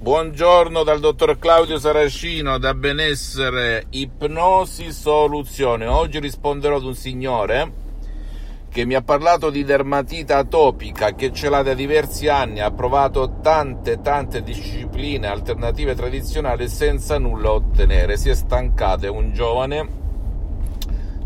[0.00, 5.86] Buongiorno dal dottor Claudio Saracino da Benessere Ipnosi Soluzione.
[5.86, 7.72] Oggi risponderò ad un signore
[8.70, 13.40] che mi ha parlato di dermatita atopica che ce l'ha da diversi anni, ha provato
[13.42, 18.16] tante tante discipline alternative tradizionali senza nulla ottenere.
[18.16, 19.88] Si è stancato, è un giovane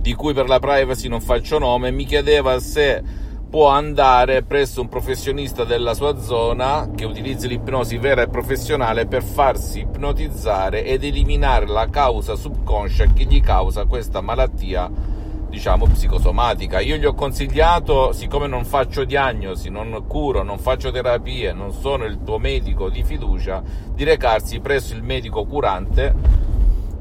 [0.01, 3.03] di cui per la privacy non faccio nome, mi chiedeva se
[3.53, 9.23] può andare presso un professionista della sua zona che utilizzi l'ipnosi vera e professionale per
[9.23, 14.91] farsi ipnotizzare ed eliminare la causa subconscia che gli causa questa malattia
[15.51, 16.81] diciamo psicosomatica.
[16.81, 22.07] Io gli ho consigliato, siccome non faccio diagnosi, non curo, non faccio terapie, non sono
[22.07, 26.42] il tuo medico di fiducia, di recarsi presso il medico curante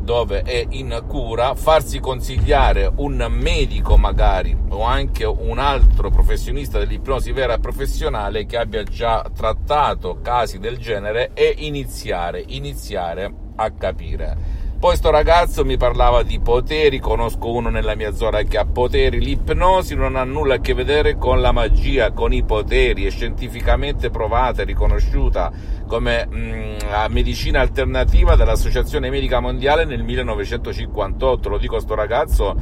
[0.02, 7.32] dove è in cura, farsi consigliare un medico magari o anche un altro professionista dell'ipnosi
[7.32, 14.61] vera professionale che abbia già trattato casi del genere e iniziare, iniziare a capire.
[14.82, 19.20] Poi sto ragazzo mi parlava di poteri, conosco uno nella mia zona che ha poteri,
[19.20, 24.10] l'ipnosi non ha nulla a che vedere con la magia, con i poteri, è scientificamente
[24.10, 25.52] provata e riconosciuta
[25.86, 26.76] come mh, mm,
[27.10, 32.56] medicina alternativa dall'Associazione Medica Mondiale nel 1958, lo dico a sto ragazzo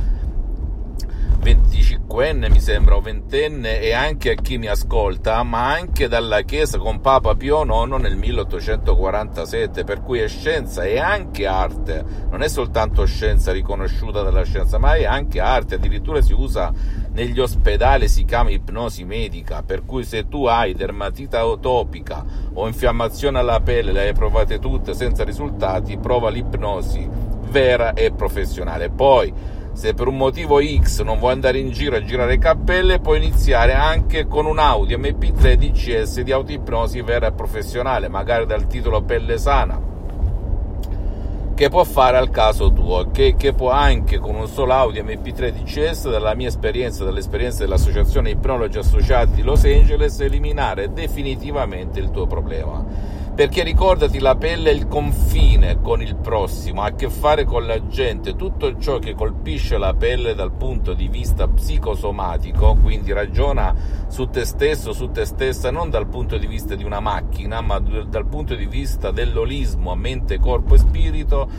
[1.40, 6.78] 25enne mi sembra o ventenne e anche a chi mi ascolta, ma anche dalla Chiesa
[6.78, 12.50] con Papa Pio IX nel 1847, per cui è scienza e anche arte, non è
[12.50, 16.74] soltanto scienza riconosciuta dalla scienza, ma è anche arte, addirittura si usa
[17.14, 23.40] negli ospedali, si chiama ipnosi medica, per cui se tu hai dermatita atopica o infiammazione
[23.40, 27.08] alla pelle, le hai provate tutte senza risultati, prova l'ipnosi
[27.50, 28.90] vera e professionale.
[28.90, 33.16] Poi se per un motivo X non vuoi andare in giro a girare cappelle, puoi
[33.16, 39.02] iniziare anche con un Audi MP3 DCS di autoipnosi vera e professionale, magari dal titolo
[39.04, 39.80] Pelle Sana,
[41.56, 45.54] che può fare al caso tuo, che, che può anche con un solo Audi MP3
[45.54, 52.28] DCS, dalla mia esperienza, dall'esperienza dell'Associazione Ipnologi Associati di Los Angeles, eliminare definitivamente il tuo
[52.28, 57.46] problema perché ricordati la pelle è il confine con il prossimo, ha a che fare
[57.46, 63.14] con la gente, tutto ciò che colpisce la pelle dal punto di vista psicosomatico, quindi
[63.14, 63.74] ragiona
[64.10, 67.80] su te stesso, su te stessa, non dal punto di vista di una macchina, ma
[67.80, 71.50] dal punto di vista dell'olismo, mente, corpo e spirito,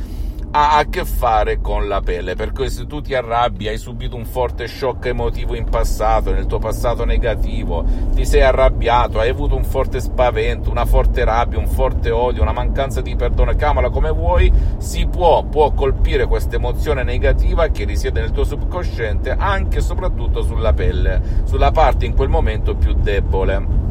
[0.53, 4.17] ha a che fare con la pelle, per cui se tu ti arrabbi, hai subito
[4.17, 7.85] un forte shock emotivo in passato, nel tuo passato negativo,
[8.15, 12.53] ti sei arrabbiato, hai avuto un forte spavento, una forte rabbia, un forte odio, una
[12.53, 18.21] mancanza di perdono, chiamala come vuoi, si può, può colpire questa emozione negativa che risiede
[18.21, 23.90] nel tuo subconsciente anche e soprattutto sulla pelle, sulla parte in quel momento più debole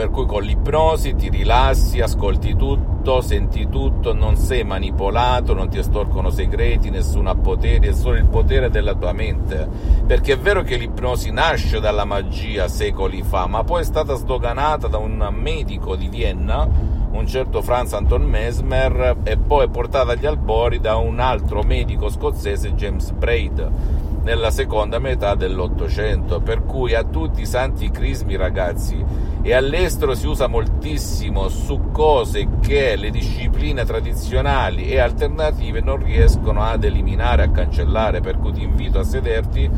[0.00, 5.76] per cui con l'ipnosi ti rilassi, ascolti tutto, senti tutto, non sei manipolato, non ti
[5.76, 9.68] estorcono segreti, nessuno ha poteri, è solo il potere della tua mente.
[10.06, 14.88] Perché è vero che l'ipnosi nasce dalla magia secoli fa, ma poi è stata sdoganata
[14.88, 16.66] da un medico di Vienna,
[17.10, 22.72] un certo Franz Anton Mesmer, e poi portata agli albori da un altro medico scozzese,
[22.72, 29.02] James Braid nella seconda metà dell'Ottocento, per cui a tutti i santi crismi ragazzi
[29.42, 36.62] e all'estero si usa moltissimo su cose che le discipline tradizionali e alternative non riescono
[36.62, 39.70] ad eliminare, a cancellare, per cui ti invito a sederti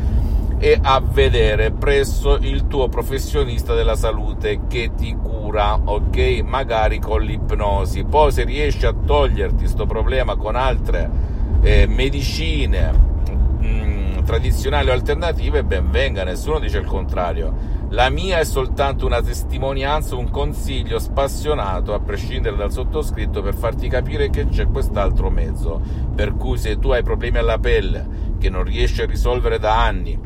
[0.58, 6.42] e a vedere presso il tuo professionista della salute che ti cura, ok?
[6.44, 8.04] Magari con l'ipnosi.
[8.04, 11.10] Poi se riesci a toglierti questo problema con altre
[11.62, 13.10] eh, medicine
[14.22, 20.16] tradizionali o alternative, ben venga, nessuno dice il contrario la mia è soltanto una testimonianza,
[20.16, 25.78] un consiglio spassionato, a prescindere dal sottoscritto, per farti capire che c'è quest'altro mezzo.
[26.14, 30.18] Per cui se tu hai problemi alla pelle che non riesci a risolvere da anni,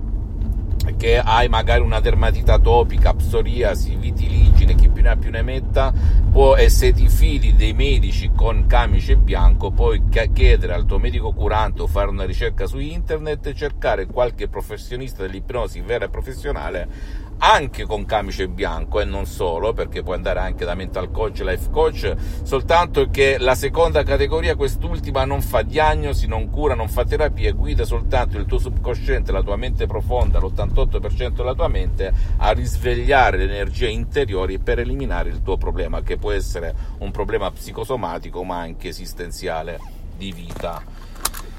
[0.97, 5.93] che hai magari una dermatita atopica, psoriasi, vitiligine, chi ne ha più ne metta,
[6.31, 10.03] può, e se ti fidi dei medici con camice bianco, puoi
[10.33, 15.23] chiedere al tuo medico curante o fare una ricerca su internet e cercare qualche professionista
[15.23, 16.89] dell'ipnosi vera e professionale
[17.39, 21.71] anche con camice bianco e non solo, perché puoi andare anche da mental coach, life
[21.71, 27.53] coach, soltanto che la seconda categoria, quest'ultima, non fa diagnosi, non cura, non fa terapia,
[27.53, 33.37] guida soltanto il tuo subconsciente, la tua mente profonda, l'88% della tua mente, a risvegliare
[33.37, 38.59] le energie interiori per eliminare il tuo problema, che può essere un problema psicosomatico ma
[38.59, 39.79] anche esistenziale
[40.17, 40.83] di vita.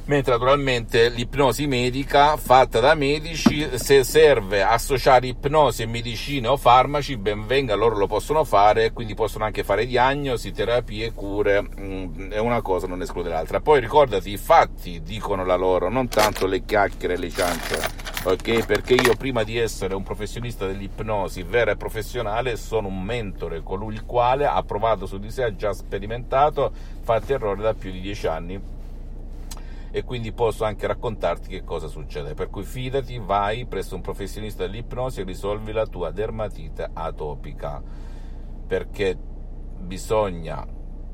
[0.07, 7.17] Mentre naturalmente l'ipnosi medica fatta da medici, se serve associare ipnosi e medicine o farmaci,
[7.17, 12.39] ben venga, loro lo possono fare, quindi possono anche fare diagnosi, terapie, cure, mm, e
[12.39, 13.59] una cosa non esclude l'altra.
[13.59, 17.89] Poi ricordati, i fatti dicono la loro, non tanto le chiacchiere le ciance,
[18.23, 18.65] ok?
[18.65, 23.95] Perché io prima di essere un professionista dell'ipnosi vera e professionale sono un mentore, colui
[23.95, 26.71] il quale ha provato su di sé, ha già sperimentato,
[27.03, 28.75] fatto errori da più di dieci anni
[29.97, 32.35] e quindi posso anche raccontarti che cosa succede.
[32.35, 37.81] Per cui fidati, vai presso un professionista dell'ipnosi e risolvi la tua dermatite atopica,
[38.67, 39.17] perché
[39.79, 40.63] bisogna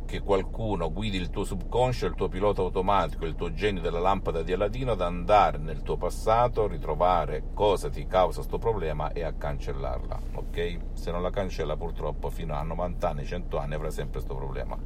[0.05, 4.43] che qualcuno guidi il tuo subconscio, il tuo pilota automatico, il tuo genio della lampada
[4.43, 9.31] di Aladino ad andare nel tuo passato, ritrovare cosa ti causa questo problema e a
[9.31, 10.77] cancellarla, ok?
[10.91, 14.77] Se non la cancella purtroppo fino a 90 anni, 100 anni avrà sempre questo problema,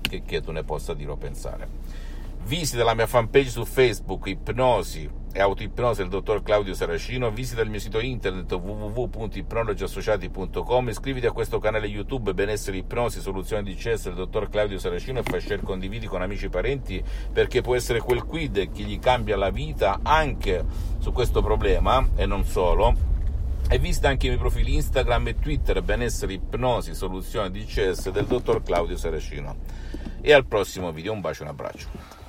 [0.00, 2.13] che, che tu ne possa dire o pensare.
[2.46, 7.70] Visita la mia fanpage su Facebook, Ipnosi e Autoipnosi del dottor Claudio Saracino, visita il
[7.70, 14.16] mio sito internet www.ipnologiassociati.com, iscriviti a questo canale YouTube Benessere Ipnosi, Soluzione di CS del
[14.16, 17.02] dottor Claudio Saracino e fai share condividi con amici e parenti
[17.32, 20.62] perché può essere quel quid che gli cambia la vita anche
[20.98, 22.94] su questo problema e non solo.
[23.70, 28.26] E visita anche i miei profili Instagram e Twitter Benessere Ipnosi, Soluzione di CS del
[28.26, 29.56] dottor Claudio Saracino.
[30.20, 32.23] E al prossimo video, un bacio e un abbraccio.